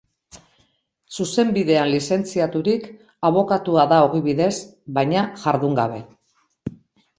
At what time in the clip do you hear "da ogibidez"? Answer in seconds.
3.93-4.51